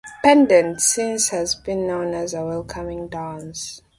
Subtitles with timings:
[0.25, 3.83] Pendet since has been known as a welcoming dance.